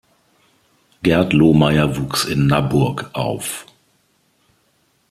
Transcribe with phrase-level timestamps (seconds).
[1.03, 3.67] Gerd Lohmeyer wuchs in Nabburg auf.